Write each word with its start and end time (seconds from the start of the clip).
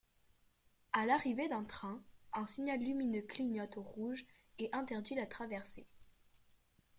À 0.93 1.05
l'arrivée 1.05 1.47
d'un 1.47 1.63
train, 1.63 2.01
un 2.33 2.47
signal 2.47 2.79
lumineux 2.79 3.21
clignote 3.21 3.77
au 3.77 3.83
rouge 3.83 4.25
et 4.57 4.67
interdit 4.73 5.13
la 5.13 5.27
traversée. 5.27 5.85